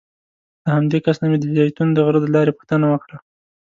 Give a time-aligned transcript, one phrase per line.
[0.63, 3.17] له همدې کس نه مې د زیتون د غره د لارې پوښتنه وکړه.